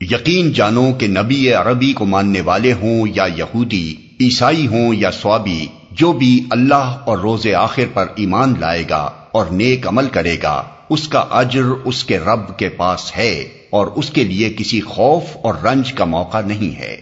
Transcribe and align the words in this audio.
یقین 0.00 0.52
جانو 0.52 0.92
کہ 0.92 1.06
نبی 1.06 1.52
عربی 1.52 1.92
کو 1.92 2.04
ماننے 2.04 2.40
والے 2.40 2.72
ہوں 2.72 3.06
یا 3.14 3.24
یہودی، 3.36 3.94
عیسائی 4.20 4.66
ہوں 4.66 4.94
یا 4.94 5.10
سوابی، 5.10 5.66
جو 5.90 6.12
بھی 6.12 6.44
اللہ 6.50 6.96
اور 7.04 7.18
روز 7.18 7.46
آخر 7.56 7.82
پر 7.94 8.06
ایمان 8.16 8.54
لائے 8.60 8.84
گا 8.90 9.10
اور 9.32 9.46
نیک 9.46 9.88
عمل 9.88 10.08
کرے 10.08 10.36
گا، 10.42 10.62
اس 10.90 11.08
کا 11.08 11.18
اجر 11.30 11.62
اس 11.84 12.04
کے 12.04 12.18
رب 12.18 12.58
کے 12.58 12.68
پاس 12.68 13.16
ہے 13.16 13.48
اور 13.70 13.86
اس 13.86 14.10
کے 14.10 14.24
لیے 14.24 14.52
کسی 14.56 14.80
خوف 14.80 15.22
اور 15.42 15.54
رنج 15.64 15.92
کا 15.92 16.04
موقع 16.04 16.40
نہیں 16.40 16.78
ہے۔ 16.78 16.96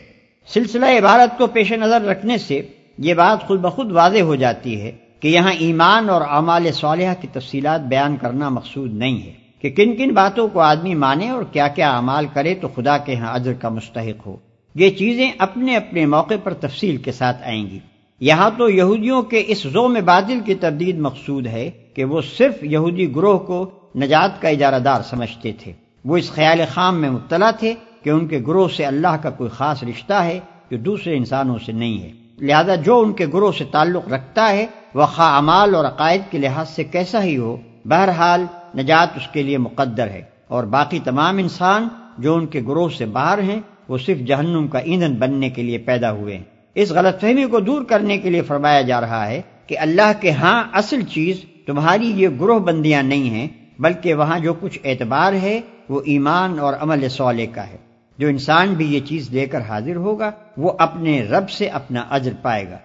سلسلہ 0.54 0.86
عبارت 0.86 1.38
کو 1.38 1.46
پیش 1.46 1.72
نظر 1.72 2.02
رکھنے 2.02 2.38
سے 2.38 2.62
یہ 2.98 3.14
بات 3.14 3.46
خود 3.46 3.60
بخود 3.60 3.92
واضح 3.92 4.20
ہو 4.20 4.34
جاتی 4.34 4.80
ہے 4.80 4.92
کہ 5.20 5.28
یہاں 5.28 5.52
ایمان 5.52 6.10
اور 6.10 6.20
اعمال 6.20 6.72
صالحہ 6.72 7.14
کی 7.20 7.28
تفصیلات 7.32 7.80
بیان 7.80 8.16
کرنا 8.16 8.48
مقصود 8.48 8.94
نہیں 8.94 9.22
ہے۔ 9.22 9.47
کہ 9.62 9.70
کن 9.70 9.96
کن 9.96 10.14
باتوں 10.14 10.48
کو 10.48 10.60
آدمی 10.60 10.94
مانے 10.94 11.30
اور 11.30 11.42
کیا 11.52 11.68
کیا 11.68 11.96
اعمال 11.96 12.26
کرے 12.32 12.54
تو 12.54 12.68
خدا 12.68 12.98
کے 12.98 13.16
ہاں 13.16 13.34
اجر 13.34 13.52
کا 13.52 13.68
مستحق 13.68 14.26
ہو۔ 14.26 14.36
یہ 14.74 14.90
چیزیں 14.90 15.32
اپنے 15.38 15.76
اپنے 15.76 16.06
موقع 16.06 16.34
پر 16.44 16.54
تفصیل 16.54 16.96
کے 16.96 17.12
ساتھ 17.12 17.48
آئیں 17.48 17.70
گی۔ 17.70 17.78
یہاں 18.20 18.50
تو 18.58 18.68
یہودیوں 18.68 19.22
کے 19.22 19.44
اس 19.46 19.62
زوم 19.62 19.96
بادل 20.04 20.40
کی 20.44 20.54
تردید 20.54 20.98
مقصود 20.98 21.46
ہے 21.46 21.70
کہ 21.94 22.04
وہ 22.04 22.20
صرف 22.38 22.64
یہودی 22.64 23.16
گروہ 23.16 23.38
کو 23.38 23.70
نجات 23.96 24.42
کا 24.42 24.48
اجارہ 24.48 24.78
دار 24.78 25.00
سمجھتے 25.02 25.52
تھے۔ 25.52 25.72
وہ 26.04 26.16
اس 26.16 26.30
خیال 26.30 26.60
خام 26.74 27.00
میں 27.00 27.10
مبتلا 27.10 27.50
تھے 27.50 27.74
کہ 28.02 28.10
ان 28.10 28.28
کے 28.28 28.38
گروہ 28.38 28.68
سے 28.76 28.84
اللہ 28.84 29.16
کا 29.22 29.30
کوئی 29.30 29.50
خاص 29.50 29.82
رشتہ 29.82 30.12
ہے 30.12 30.40
جو 30.70 30.76
دوسرے 30.76 31.16
انسانوں 31.16 31.58
سے 31.66 31.72
نہیں 31.72 32.02
ہے۔ 32.02 32.10
لہذا 32.40 32.74
جو 32.74 32.98
ان 32.98 33.12
کے 33.12 33.26
گروہ 33.26 33.52
سے 33.58 33.64
تعلق 33.64 34.08
رکھتا 34.08 34.48
ہے، 34.52 34.66
وہ 34.94 35.06
خواہ 35.06 35.36
امال 35.36 35.74
اور 35.74 35.84
عقائد 35.84 36.20
کے 36.30 36.38
لحاظ 36.38 36.68
سے 36.68 36.84
کیسا 36.84 37.24
ہی 37.24 37.36
ہو، 37.36 37.56
بہرحال 37.84 38.46
نجات 38.78 39.08
اس 39.16 39.28
کے 39.32 39.42
لیے 39.42 39.58
مقدر 39.58 40.06
ہے 40.06 40.22
اور 40.48 40.64
باقی 40.64 40.98
تمام 41.04 41.38
انسان 41.38 41.88
جو 42.18 42.34
ان 42.34 42.46
کے 42.46 42.60
گروہ 42.60 42.88
سے 42.98 43.06
باہر 43.06 43.42
ہیں، 43.42 43.60
وہ 43.88 43.98
صرف 43.98 44.18
جہنم 44.18 44.68
کا 44.68 44.78
ایندھن 44.78 45.14
بننے 45.14 45.50
کے 45.50 45.62
لیے 45.62 45.78
پیدا 45.78 46.12
ہوئے 46.12 46.36
ہیں۔ 46.36 46.44
اس 46.74 46.90
غلط 46.90 47.20
فہمی 47.20 47.44
کو 47.44 47.60
دور 47.60 47.84
کرنے 47.84 48.18
کے 48.18 48.30
لیے 48.30 48.42
فرمایا 48.42 48.80
جا 48.80 49.00
رہا 49.00 49.26
ہے 49.26 49.42
کہ 49.66 49.78
اللہ 49.78 50.12
کے 50.20 50.30
ہاں 50.30 50.64
اصل 50.72 51.02
چیز 51.02 51.44
تمہاری 51.66 52.06
یہ 52.06 52.28
گروہ 52.28 52.58
بندیاں 52.58 53.02
نہیں 53.02 53.30
ہیں، 53.30 53.48
بلکہ 53.78 54.14
وہاں 54.14 54.38
جو 54.38 54.54
کچھ 54.54 54.78
اعتبار 54.84 55.32
ہے، 55.32 55.60
وہ 55.88 56.00
ایمان 56.04 56.58
اور 56.58 56.74
عمل 56.80 57.08
سوالے 57.08 57.46
کا 57.46 57.66
ہے۔ 57.66 57.76
جو 58.18 58.28
انسان 58.28 58.74
بھی 58.74 58.94
یہ 58.94 59.00
چیز 59.00 59.30
لے 59.30 59.46
کر 59.46 59.60
حاضر 59.60 59.96
ہوگا، 59.96 60.30
وہ 60.56 60.72
اپنے 60.78 61.22
رب 61.22 61.50
سے 61.50 61.66
اپنا 61.66 62.04
اجر 62.10 62.32
پائے 62.42 62.64
گا۔ 62.70 62.78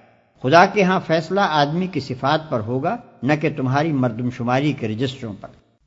خدا 0.44 0.66
کے 0.66 0.84
ہاں 0.84 1.00
فیصلہ 1.08 1.42
آدمی 1.44 1.88
کی 1.88 2.00
صفات 2.00 2.50
پر 2.50 2.60
ہوگا، 2.60 2.98
نہ 3.24 3.34
کہ 3.42 3.50
تمہاری 3.58 3.92
مردم 3.92 4.30
شماری 4.30 4.74
کے 4.74 4.88
رجسٹروں 4.88 5.34
پر۔ 5.42 5.63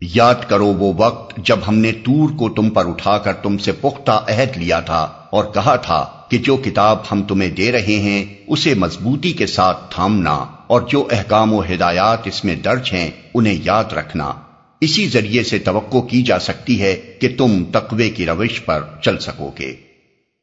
یاد 0.00 0.34
کرو 0.48 0.66
وہ 0.66 0.92
وقت 0.96 1.36
جب 1.36 1.58
ہم 1.68 1.74
نے 1.74 1.92
تور 1.92 2.28
کو 2.28 2.48
تم 2.48 2.70
پر 2.70 2.88
اٹھا 2.88 3.18
کر 3.18 3.32
تم 3.32 3.58
سے 3.58 3.72
پختہ 3.72 4.10
عہد 4.10 4.56
لیا 4.56 4.80
تھا 4.80 5.08
اور 5.30 5.44
کہا 5.44 5.76
تھا 5.76 6.06
کہ 6.30 6.38
جو 6.38 6.56
کتاب 6.56 6.98
ہم 7.12 7.22
تمہیں 7.22 7.50
دے 7.50 7.72
رہے 7.72 7.96
ہیں، 7.96 8.24
اسے 8.46 8.74
مضبوطی 8.74 9.32
کے 9.32 9.46
ساتھ 9.46 9.94
تھامنا 9.94 10.44
اور 10.66 10.80
جو 10.80 11.08
احکام 11.10 11.54
و 11.54 11.62
ہدایات 11.62 12.26
اس 12.26 12.44
میں 12.44 12.56
درج 12.56 12.90
ہیں، 12.92 13.10
انہیں 13.34 13.54
یاد 13.62 13.92
رکھنا۔ 13.92 14.32
اسی 14.80 15.08
ذریعے 15.08 15.42
سے 15.42 15.58
توقع 15.58 15.98
کی 15.98 16.22
جا 16.22 16.38
سکتی 16.38 16.82
ہے 16.82 16.96
کہ 17.20 17.34
تم 17.38 17.64
تقوی 17.72 18.10
کی 18.10 18.26
روش 18.26 18.64
پر 18.64 18.84
چل 19.02 19.18
سکو 19.18 19.50
گے۔ 19.58 19.74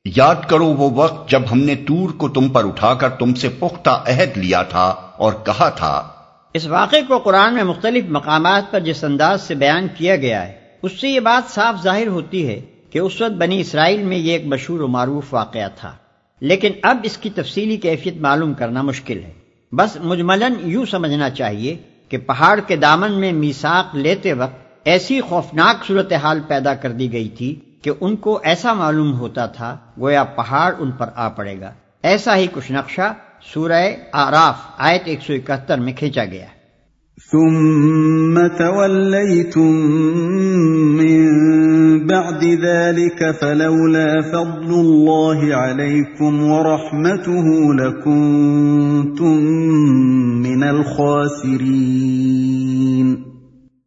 یاد 0.06 0.36
کرو 0.48 0.66
وہ 0.66 0.90
وقت 0.90 1.30
جب 1.30 1.42
ہم 1.52 1.60
نے 1.60 1.76
تور 1.76 2.10
کو 2.10 2.30
تم 2.30 2.50
پر 2.50 2.66
اٹھا 2.66 2.94
کر 2.94 3.10
تم 3.10 3.34
سے 3.34 3.50
پختہ 3.50 3.90
عہد 3.90 4.38
لیا 4.38 4.64
تھا 4.64 4.86
اور 5.18 5.34
کہا 5.34 5.70
تھا 5.70 6.10
اس 6.54 6.66
واقعے 6.68 7.02
کو 7.02 7.18
قرآن 7.18 7.54
میں 7.54 7.64
مختلف 7.64 8.04
مقامات 8.10 8.72
پر 8.72 8.80
جس 8.80 9.04
انداز 9.04 9.42
سے 9.42 9.56
بیان 9.56 9.88
کیا 9.96 10.16
گیا 10.16 10.48
ہے، 10.48 10.54
اس 10.82 11.02
سے 11.02 11.10
یہ 11.10 11.20
بات 11.20 11.52
صاف 11.52 11.84
ظاہر 11.84 12.08
ہوتی 12.08 12.48
ہے 12.48 12.62
کہ 12.90 13.00
اس 13.00 13.22
وقت 13.22 13.32
بنی 13.32 13.60
اسرائیل 13.60 14.04
میں 14.04 14.18
یہ 14.18 14.32
ایک 14.32 14.46
مشہور 14.46 14.80
و 14.80 14.88
معروف 14.88 15.34
واقعہ 15.34 15.68
تھا۔ 15.76 15.96
لیکن 16.42 16.72
اب 16.84 16.98
اس 17.04 17.18
کی 17.18 17.30
تفصیلی 17.30 17.78
کیفیت 17.78 18.18
معلوم 18.18 18.54
کرنا 18.54 18.82
مشکل 18.82 19.24
ہے۔ 19.24 19.32
بس 19.72 19.98
مجملن 20.04 20.54
یوں 20.60 20.86
سمجھنا 20.86 21.30
چاہیے 21.30 21.78
کہ 22.10 22.18
پہاڑ 22.18 22.60
کے 22.60 22.76
دامن 22.76 23.12
میں 23.12 23.32
میساک 23.32 23.96
لیتے 23.96 24.34
وقت 24.34 24.78
ایسی 24.84 25.22
خوفناک 25.22 25.86
صورتحال 25.86 26.40
پیدا 26.48 26.74
کر 26.74 26.92
دی 26.92 27.14
گئی 27.14 27.30
تھی 27.30 27.60
کہ 27.82 27.92
ان 28.02 28.16
کو 28.16 28.40
ایسا 28.44 28.74
معلوم 28.74 29.14
ہوتا 29.14 29.46
تھا 29.46 29.78
گویا 30.00 30.24
پہاڑ 30.24 30.74
ان 30.80 30.92
پر 30.92 31.10
آ 31.16 31.30
پڑے 31.30 31.60
گا۔ 31.60 31.74
ایسا 32.04 32.38
ہی 32.38 32.48
کچھ 32.52 32.72
نقشہ 32.72 33.14
سورہ 33.52 33.90
آراف 34.14 34.56
آیت 34.78 35.02
171 35.06 35.80
میں 35.80 35.94
کھینچا 35.94 36.26
گیا۔ 36.26 36.46
ثم 37.32 38.48
تولیتم 38.48 39.76
من 40.96 42.08
بعد 42.08 42.62
ذلك 42.62 43.24
فلولا 43.40 44.22
فضل 44.22 44.74
الله 44.74 45.54
عليكم 45.54 46.52
ورحمته 46.52 47.74
لكنتم 47.74 49.38
من 50.42 50.64
الخاسرين۔ 50.64 53.16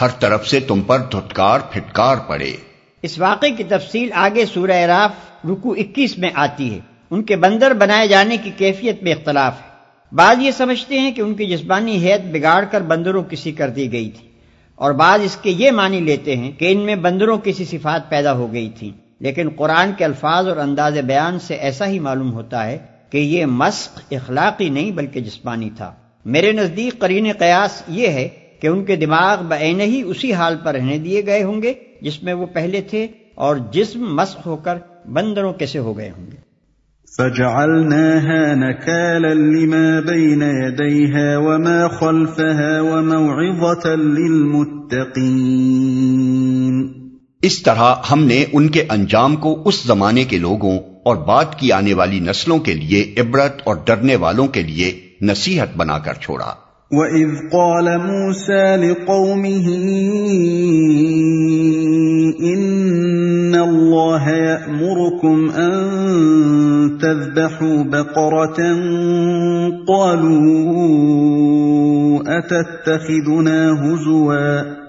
ہر 0.00 0.08
طرف 0.08 0.48
سے 0.48 0.60
تم 0.60 0.80
پر 0.80 0.98
دھتکار 0.98 1.60
پھٹکار 1.70 2.16
پڑے۔ 2.16 2.56
اس 3.02 3.18
واقعے 3.18 3.50
کی 3.50 3.64
تفصیل 3.64 4.10
آگے 4.12 4.46
سورہ 4.46 4.70
راف 4.70 5.10
رکو 5.44 5.72
اکیس 5.72 6.18
میں 6.18 6.30
آتی 6.34 6.74
ہے۔ 6.74 6.78
ان 7.10 7.22
کے 7.22 7.36
بندر 7.36 7.72
بنائے 7.72 8.08
جانے 8.08 8.36
کی 8.36 8.50
کیفیت 8.56 9.02
میں 9.02 9.12
اختلاف 9.12 9.52
ہے۔ 9.62 9.71
بعض 10.12 10.36
یہ 10.40 10.50
سمجھتے 10.50 10.98
ہیں 10.98 11.12
کہ 11.12 11.20
ان 11.20 11.34
کی 11.34 11.46
جسمانی 11.46 11.96
حیت 11.96 12.20
بگاڑ 12.32 12.64
کر 12.64 12.80
بندروں 12.80 13.22
کسی 13.22 13.52
کر 13.52 13.68
دی 13.68 13.92
گئی 13.92 14.10
تھی 14.10 14.28
اور 14.74 14.92
بعض 14.92 15.20
اس 15.22 15.36
کے 15.36 15.50
یہ 15.50 15.70
معنی 15.70 16.00
لیتے 16.00 16.36
ہیں 16.36 16.52
کہ 16.52 16.72
ان 16.72 16.78
میں 16.78 16.94
بندروں 16.94 17.38
کسی 17.44 17.64
صفات 17.64 18.10
پیدا 18.10 18.32
ہو 18.32 18.52
گئی 18.52 18.70
تھی۔ 18.78 18.90
لیکن 19.20 19.48
قرآن 19.56 19.90
کے 19.98 20.04
الفاظ 20.04 20.48
اور 20.48 20.56
انداز 20.56 20.98
بیان 20.98 21.38
سے 21.38 21.54
ایسا 21.54 21.86
ہی 21.86 21.98
معلوم 21.98 22.32
ہوتا 22.32 22.66
ہے 22.66 22.78
کہ 23.10 23.18
یہ 23.18 23.46
مسق 23.46 24.00
اخلاقی 24.10 24.68
نہیں 24.68 24.90
بلکہ 24.90 25.20
جسمانی 25.20 25.70
تھا۔ 25.76 25.94
میرے 26.24 26.52
نزدیک 26.52 26.98
قرین 26.98 27.32
قیاس 27.38 27.82
یہ 27.88 28.08
ہے 28.08 28.28
کہ 28.60 28.66
ان 28.66 28.84
کے 28.84 28.96
دماغ 28.96 29.42
بعین 29.42 29.80
ہی 29.80 30.02
اسی 30.02 30.32
حال 30.32 30.56
پر 30.64 30.74
رہنے 30.74 30.98
دیے 30.98 31.26
گئے 31.26 31.42
ہوں 31.42 31.62
گے 31.62 31.74
جس 32.02 32.22
میں 32.22 32.32
وہ 32.32 32.46
پہلے 32.46 32.80
تھے 32.80 33.06
اور 33.34 33.56
جسم 33.56 34.14
مسق 34.14 34.46
ہو 34.46 34.56
کر 34.56 34.78
بندروں 35.08 35.52
کیسے 35.52 35.78
ہو 35.78 35.98
گئے 35.98 36.10
ہوں 36.10 36.26
گے۔ 36.26 36.51
فجعلناها 37.18 38.54
نكالا 38.54 39.34
لما 39.34 40.00
بين 40.12 40.42
يديها 40.42 41.36
وما 41.36 41.88
خلفها 41.88 42.80
وموعظة 42.80 43.94
للمتقين. 43.96 44.72
اس 47.42 47.62
طرح 47.62 47.94
ہم 48.10 48.24
نے 48.24 48.44
ان 48.52 48.68
کے 48.68 48.84
انجام 48.90 49.36
کو 49.36 49.62
اس 49.64 49.82
زمانے 49.86 50.24
کے 50.24 50.38
لوگوں 50.38 50.78
اور 51.04 51.16
بعد 51.16 51.44
کی 51.56 51.72
آنے 51.72 51.94
والی 51.94 52.20
نسلوں 52.20 52.58
کے 52.58 52.74
لیے 52.74 53.14
عبرت 53.18 53.62
اور 53.64 53.76
ڈرنے 53.86 54.16
والوں 54.16 54.46
کے 54.46 54.62
لیے 54.62 55.00
نصیحت 55.22 55.68
بنا 55.76 55.98
کر 55.98 56.14
چھوڑا۔ 56.14 56.54
وَإِذْ 56.90 57.28
قَالَ 57.52 57.90
مُوسَى 57.98 58.76
لِقَوْمِهِ 58.76 59.72
إِنَّ 62.48 63.31
اللَّهَ 63.64 64.30
يَأْمُرُكُمْ 64.30 65.50
أَن 65.50 66.98
تَذْبَحُوا 67.00 67.82
بَقَرَةً 67.82 68.60
قَالُوا 69.88 70.62
أَتَتَّخِذُنَا 72.38 73.72
هُزُوًا 73.72 74.82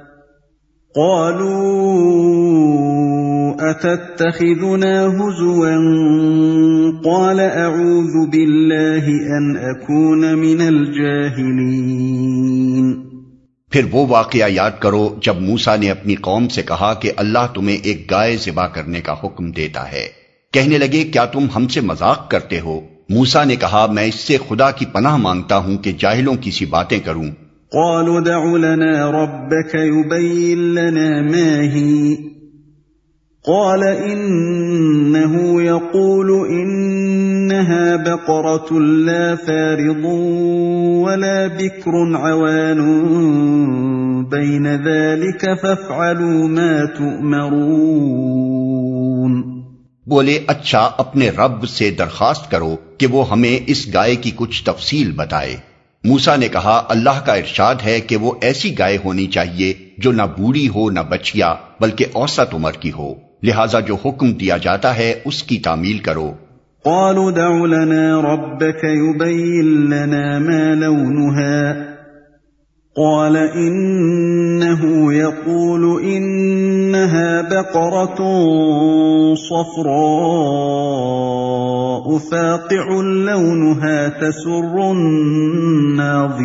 قالوا 0.96 2.14
اتتخذنا 4.24 5.08
هزوا 5.08 5.76
قال 7.04 7.40
اعوذ 7.40 8.30
بالله 8.32 9.08
ان 9.38 9.58
اكون 9.58 10.34
من 10.36 10.62
الجاهلين 10.62 12.04
پھر 13.74 13.86
وہ 13.92 14.06
واقعہ 14.10 14.50
یاد 14.50 14.72
کرو 14.80 15.16
جب 15.22 15.36
موسا 15.42 15.76
نے 15.76 15.92
اپنی 15.92 16.16
قوم 16.16 16.48
سے 16.48 16.62
کہا 16.62 16.94
کہ 16.94 17.12
اللہ 17.18 17.48
تمہیں 17.54 17.78
ایک 17.84 18.12
گائے 18.12 18.38
ذبح 18.38 18.68
کرنے 18.68 19.02
کا 19.02 19.16
حکم 19.24 19.52
دیتا 19.52 19.92
ہے۔ 19.92 20.08
کہنے 20.54 20.78
لگے، 20.78 21.04
کیا 21.04 21.26
تم 21.26 21.48
ہم 21.56 21.68
سے 21.68 21.82
مذاق 21.82 22.32
کرتے 22.32 22.60
ہو؟ 22.60 22.82
موسا 23.10 23.44
نے 23.44 23.56
کہا، 23.56 23.86
میں 23.86 24.04
اس 24.04 24.16
سے 24.16 24.38
خدا 24.50 24.72
کی 24.72 24.86
پناہ 24.86 25.18
مانگتا 25.18 25.58
ہوں 25.58 25.78
کہ 25.78 25.92
جاہلوں 26.00 26.36
کی 26.36 26.52
سی 26.52 26.66
باتیں 26.66 27.00
کروں۔ 27.00 27.26
قالوا 27.72 28.20
دع 28.26 28.58
لنا 28.58 29.12
ربك 29.12 29.76
يبين 29.76 30.60
لنا 30.60 31.22
ما 31.22 31.80
هي۔ 31.80 32.16
قال 33.46 33.84
انه 34.12 35.62
يقول 35.62 36.30
انها 37.54 37.98
بقره 37.98 38.80
لا 38.80 39.36
فارض 39.46 40.06
ولا 41.06 41.58
بكر 41.58 42.18
عوان 42.18 42.80
بين 44.24 44.76
ذلك 44.76 45.46
فافعلوا 45.62 46.48
ما 46.48 46.82
تؤمرون 46.98 49.54
بولے 50.08 50.40
اچھا 50.48 50.90
اپنے 50.98 51.30
رب 51.30 51.68
سے 51.68 51.92
درخواست 51.92 52.52
کرو 52.52 52.76
کہ 52.98 53.08
وہ 53.08 53.30
ہمیں 53.30 53.64
اس 53.68 53.94
گائے 53.94 54.16
کی 54.16 54.32
کچھ 54.36 54.64
تفصیل 54.64 55.12
بتائے۔ 55.12 55.58
موسا 56.04 56.36
نے 56.36 56.48
کہا، 56.48 56.86
اللہ 56.90 57.26
کا 57.26 57.34
ارشاد 57.34 57.76
ہے 57.86 58.00
کہ 58.00 58.16
وہ 58.16 58.32
ایسی 58.42 58.80
گائے 58.80 58.98
ہونی 59.06 59.28
چاہیے 59.28 59.74
جو 59.98 60.12
نہ 60.12 60.22
بوڑھی 60.22 60.68
ہو، 60.68 60.90
نہ 60.90 61.00
بچیا، 61.10 61.56
بلکہ 61.82 62.06
اوسط 62.14 62.54
عمر 62.54 62.72
کی 62.72 62.92
ہو۔ 62.92 63.14
لہذا 63.44 63.80
جو 63.80 63.98
حکم 64.06 64.32
دیا 64.32 64.58
جاتا 64.58 64.98
ہے، 64.98 65.20
اس 65.26 65.44
کی 65.44 65.58
تعمیل 65.58 65.98
کرو۔ 65.98 66.34
قالوا 66.86 67.32
دع 67.32 67.66
لنا 67.66 68.22
ربك 68.22 68.84
يبين 68.84 69.94
لنا 69.94 70.40
ما 70.40 70.76
لونها. 70.76 71.84
قال 72.98 73.38
انه 73.38 75.14
يقول 75.14 76.04
انها 76.04 77.42
بقره 77.42 78.16
صفراء 79.36 80.04
فاقع 82.18 83.02
لونها 83.02 84.08
تسر 84.20 84.80
الناظرين. 84.80 86.44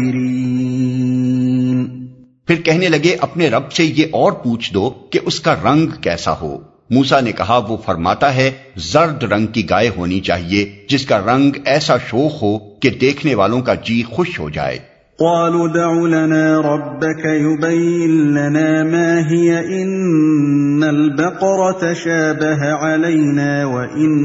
پھر 2.47 2.55
کہنے 2.55 2.89
لگے، 2.89 3.17
اپنے 3.21 3.49
رب 3.49 3.73
سے 3.73 3.85
یہ 3.85 4.05
اور 4.13 4.33
پوچھ 4.33 4.75
دو 4.75 4.91
کہ 5.11 5.19
اس 5.25 5.41
کا 5.41 5.55
رنگ 5.55 5.87
کیسا 6.01 6.33
ہو۔ 6.41 6.78
موسا 6.91 7.21
نے 7.21 7.33
کہا، 7.33 7.61
وہ 7.69 7.77
فرماتا 7.77 8.35
ہے، 8.35 8.51
زرد 8.77 9.23
رنگ 9.23 9.47
کی 9.47 9.71
گائے 9.71 9.91
ہونی 9.97 10.21
چاہیے، 10.21 10.87
جس 10.89 11.07
کا 11.07 11.19
رنگ 11.19 11.53
ایسا 11.65 11.97
شوق 11.99 12.43
ہو 12.43 12.59
کہ 12.59 12.91
دیکھنے 13.01 13.35
والوں 13.35 13.61
کا 13.61 13.75
جی 13.75 14.03
خوش 14.03 14.41
ہو 14.41 14.51
جائے۔ 14.51 14.79
قالوا 15.19 15.67
دع 15.75 16.17
لنا 16.17 16.61
ربك 16.61 17.27
يبين 17.27 18.11
لنا 18.11 18.83
ما 18.83 19.19
هي، 19.33 19.57
إن 19.61 20.83
البقرة 20.83 21.95
شابه 21.95 22.69
علينا 22.81 23.65
وإنا 23.65 24.19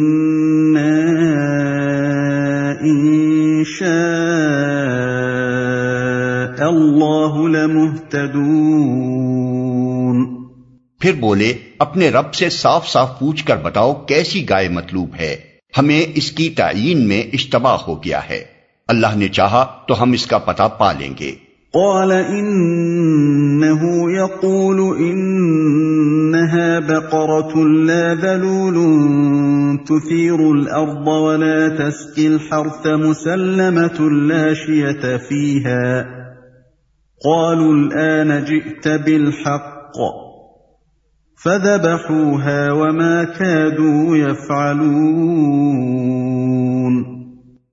إن 2.83 3.63
شاء 3.63 3.93
الله 6.69 7.47
لمهتدون۔ 7.47 9.12
پھر 11.03 11.13
بولے، 11.19 11.53
اپنے 11.79 12.09
رب 12.09 12.33
سے 12.33 12.49
صاف 12.49 12.87
صاف 12.87 13.19
پوچھ 13.19 13.45
کر 13.45 13.57
بتاؤ 13.57 13.93
کیسی 13.93 14.49
گائے 14.49 14.69
مطلوب 14.69 15.09
ہے۔ 15.19 15.35
ہمیں 15.77 16.05
اس 16.15 16.31
کی 16.31 16.49
تعین 16.49 17.07
میں 17.07 17.23
اشتباہ 17.33 17.77
ہو 17.87 18.03
گیا 18.03 18.19
ہے۔ 18.29 18.43
اللہ 18.87 19.07
نے 19.15 19.27
چاہا 19.27 19.65
تو 19.87 20.03
ہم 20.03 20.11
اس 20.11 20.25
کا 20.25 20.37
پتہ 20.37 20.63
پا 20.77 20.91
لیں 20.91 21.13
گے۔ 21.19 21.31
قال 21.73 22.11
انه 22.11 23.77
يقول 24.03 24.79
انها 24.97 26.79
بقرة 26.79 27.75
لا 27.85 28.13
ذلول 28.13 28.75
تثير 29.77 30.39
الارض 30.39 31.07
ولا 31.07 31.67
تسقي 31.75 32.27
الحرث 32.27 32.85
مسلمة 32.85 34.27
لا 34.27 34.53
شية 34.53 35.17
فيها۔ 35.29 36.01
قالوا 37.23 37.73
الان 37.73 38.45
جئت 38.45 38.87
بالحق۔ 38.87 40.22
فذبحوها 41.43 42.65
وما 42.69 43.23
كادوا 43.23 44.17
يفعلون۔ 44.17 44.83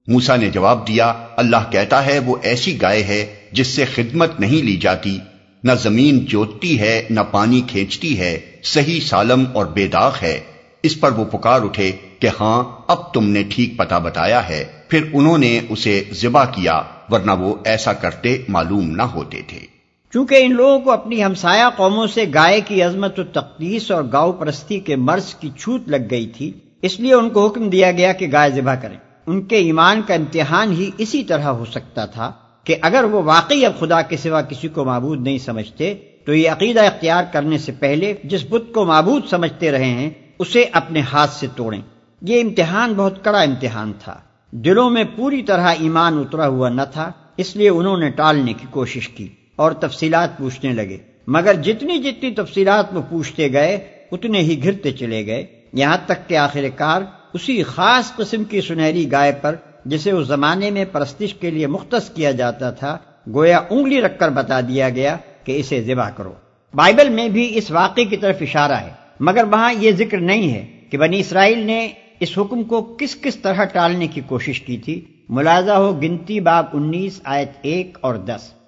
موسا 0.07 0.37
نے 0.37 0.50
جواب 0.50 0.89
دیا، 0.89 1.12
اللہ 1.37 1.71
کہتا 1.71 2.07
ہے 2.07 2.19
وہ 2.19 2.37
ایسی 2.43 2.83
گائے 2.83 3.03
ہے 3.03 3.35
جس 3.53 3.67
سے 3.67 3.85
خدمت 3.85 4.41
نہیں 4.41 4.65
لی 4.65 4.77
جاتی۔ 4.77 5.19
نہ 5.65 5.73
زمین 5.73 6.19
جوتتی 6.19 6.81
ہے، 6.81 7.07
نہ 7.11 7.21
پانی 7.31 7.61
کھینچتی 7.67 8.21
ہے۔ 8.21 8.41
صحیح 8.65 9.00
سالم 9.00 9.45
اور 9.53 9.67
بے 9.67 9.87
داغ 9.87 10.12
ہے۔ 10.23 10.41
اس 10.83 11.00
پر 11.00 11.12
وہ 11.12 11.25
پکار 11.25 11.62
اٹھے 11.62 11.93
کہ 12.19 12.29
ہاں 12.41 12.65
اب 12.89 13.15
تم 13.15 13.31
نے 13.31 13.43
ٹھیک 13.43 13.77
پتا 13.77 13.99
بتایا 13.99 14.49
ہے۔ 14.49 14.65
پھر 14.89 15.05
انہوں 15.12 15.39
نے 15.39 15.61
اسے 15.69 16.05
ذبح 16.12 16.45
کیا، 16.45 16.83
ورنہ 17.09 17.31
وہ 17.31 17.55
ایسا 17.65 17.93
کرتے 17.93 18.37
معلوم 18.49 18.91
نہ 18.91 19.03
ہوتے 19.03 19.41
تھے۔ 19.47 19.79
چونکہ 20.12 20.37
ان 20.40 20.52
لوگوں 20.55 20.81
کو 20.81 20.90
اپنی 20.90 21.25
ہمسایہ 21.25 21.64
قوموں 21.76 22.07
سے 22.07 22.25
گائے 22.35 22.61
کی 22.61 22.83
عظمت 22.83 23.19
و 23.19 23.25
تقدیس 23.25 23.90
اور 23.90 24.05
گاؤ 24.12 24.33
پرستی 24.33 24.79
کے 24.79 24.97
مرض 24.97 25.35
کی 25.35 25.50
چھوٹ 25.59 25.88
لگ 25.88 25.97
گئی 26.11 26.26
تھی، 26.26 26.52
اس 26.83 27.00
لیے 27.00 27.14
ان 27.14 27.31
کو 27.31 27.47
حکم 27.47 27.71
دیا 27.71 27.93
گیا 27.93 28.12
کہ 28.12 28.26
گائے 28.33 28.50
ذبح 28.50 28.75
کریں۔ 28.75 28.97
ان 29.26 29.43
کے 29.43 29.57
ایمان 29.57 30.02
کا 30.07 30.14
امتحان 30.14 30.73
ہی 30.73 30.90
اسی 30.99 31.25
طرح 31.25 31.45
ہو 31.45 31.64
سکتا 31.64 32.07
تھا 32.07 32.33
کہ 32.64 32.76
اگر 32.83 33.05
وہ 33.05 33.23
واقعی 33.23 33.67
اب 33.67 33.81
خدا 33.81 34.02
کے 34.02 34.17
سوا 34.17 34.43
کسی 34.43 34.69
کو 34.69 34.85
معبود 34.85 35.21
نہیں 35.21 35.38
سمجھتے، 35.38 35.95
تو 36.25 36.35
یہ 36.35 36.50
عقیدہ 36.50 36.81
اختیار 36.81 37.25
کرنے 37.33 37.59
سے 37.59 37.73
پہلے 37.73 38.14
جس 38.25 38.45
بت 38.50 38.73
کو 38.75 38.85
معبود 38.85 39.23
سمجھتے 39.31 39.71
رہے 39.71 39.88
ہیں، 39.88 40.11
اسے 40.38 40.64
اپنے 40.73 41.00
ہاتھ 41.00 41.31
سے 41.31 41.47
توڑیں۔ 41.57 41.81
یہ 42.23 42.43
امتحان 42.43 42.93
بہت 42.93 43.25
کڑا 43.25 43.40
امتحان 43.40 43.93
تھا۔ 44.05 44.19
دلوں 44.50 44.90
میں 44.90 45.05
پوری 45.17 45.43
طرح 45.43 45.75
ایمان 45.79 46.19
اترا 46.19 46.47
ہوا 46.47 46.69
نہ 46.69 46.83
تھا، 46.93 47.12
اس 47.37 47.57
لیے 47.57 47.69
انہوں 47.69 47.97
نے 47.97 48.11
ٹالنے 48.11 48.52
کی 48.52 48.67
کوشش 48.71 49.09
کی۔ 49.09 49.29
اور 49.61 49.73
تفصیلات 49.73 50.38
پوچھنے 50.38 50.73
لگے۔ 50.73 50.97
مگر 51.26 51.55
جتنی 51.55 51.99
جتنی 51.99 52.31
تفصیلات 52.31 52.87
وہ 52.93 53.02
پوچھتے 53.09 53.52
گئے، 53.52 53.79
اتنے 54.12 54.38
ہی 54.38 54.62
گھرتے 54.62 54.93
چلے 54.93 55.26
گئے۔ 55.26 55.47
یہاں 55.73 55.97
تک 56.07 56.29
کہ 56.29 56.37
آخر 56.37 56.64
کار 56.76 57.02
اسی 57.35 57.62
خاص 57.62 58.17
قسم 58.17 58.45
کی 58.45 58.61
سنہری 58.61 59.12
گائے 59.12 59.33
پر، 59.33 59.55
جسے 59.85 60.11
اس 60.11 60.26
زمانے 60.26 60.71
میں 60.71 60.85
پرستش 60.93 61.35
کے 61.35 61.50
لیے 61.50 61.67
مختص 61.67 62.11
کیا 62.11 62.31
جاتا 62.31 62.71
تھا، 62.71 62.99
گویا 63.35 63.61
انگلی 63.71 64.00
رکھ 64.00 64.19
کر 64.19 64.29
بتا 64.29 64.61
دیا 64.61 64.90
گیا 64.90 65.17
کہ 65.45 65.61
اسے 65.61 65.83
ذبح 65.83 66.11
کرو۔ 66.11 66.33
بائبل 66.75 67.09
میں 67.09 67.29
بھی 67.29 67.59
اس 67.59 67.71
واقعے 67.71 68.05
کی 68.05 68.17
طرف 68.17 68.37
اشارہ 68.40 68.73
ہے۔ 68.73 68.90
مگر 69.21 69.45
وہاں 69.45 69.73
یہ 69.79 69.90
ذکر 69.90 70.19
نہیں 70.19 70.55
ہے 70.55 70.67
کہ 70.90 70.99
بنی 70.99 71.21
اسرائیل 71.21 71.59
نے 71.59 71.88
اس 72.21 72.38
حکم 72.38 72.62
کو 72.62 72.97
کس 72.99 73.17
کس 73.23 73.37
طرح 73.37 73.64
ٹالنے 73.64 74.07
کی 74.07 74.21
کوشش 74.26 74.61
کی 74.61 74.76
تھی۔ 74.76 75.05
ملازہ 75.29 75.71
ہو 75.71 76.02
گنتی 76.02 76.40
باب 76.40 76.67
انیس 76.73 77.21
آیت 77.25 77.49
ایک 77.62 77.99
اور 78.00 78.14
دس۔ 78.14 78.60